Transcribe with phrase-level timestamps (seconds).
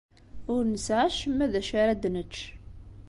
[0.53, 2.35] Ur nesɛi acemma d acu ara d-nečč.